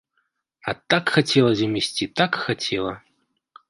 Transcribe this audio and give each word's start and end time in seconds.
А 0.71 0.75
так 0.93 1.13
хацела 1.17 1.53
з 1.61 1.69
імі 1.69 1.85
ісці, 1.87 2.11
так 2.23 2.43
хацела! 2.49 3.01